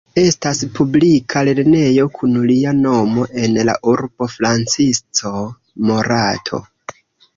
[0.19, 5.33] Estas publika lernejo kun lia nomo en la urbo Francisco
[5.91, 6.63] Morato.